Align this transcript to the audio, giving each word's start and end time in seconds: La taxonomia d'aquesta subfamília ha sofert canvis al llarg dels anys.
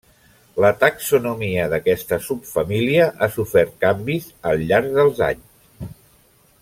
La 0.63 0.69
taxonomia 0.83 1.65
d'aquesta 1.73 2.19
subfamília 2.29 3.05
ha 3.19 3.29
sofert 3.37 3.77
canvis 3.87 4.33
al 4.53 4.65
llarg 4.73 4.93
dels 4.97 5.23
anys. 5.31 5.93